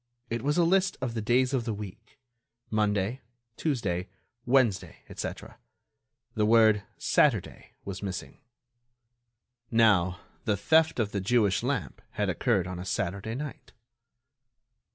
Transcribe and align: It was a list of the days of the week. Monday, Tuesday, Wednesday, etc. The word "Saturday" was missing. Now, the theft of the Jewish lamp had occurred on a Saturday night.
It 0.31 0.41
was 0.41 0.57
a 0.57 0.63
list 0.63 0.97
of 0.99 1.13
the 1.13 1.21
days 1.21 1.53
of 1.53 1.63
the 1.65 1.75
week. 1.75 2.17
Monday, 2.71 3.21
Tuesday, 3.55 4.09
Wednesday, 4.47 5.03
etc. 5.09 5.59
The 6.33 6.47
word 6.47 6.81
"Saturday" 6.97 7.73
was 7.85 8.01
missing. 8.01 8.39
Now, 9.69 10.21
the 10.45 10.57
theft 10.57 10.99
of 10.99 11.11
the 11.11 11.21
Jewish 11.21 11.61
lamp 11.61 12.01
had 12.13 12.29
occurred 12.29 12.65
on 12.65 12.79
a 12.79 12.83
Saturday 12.83 13.35
night. 13.35 13.73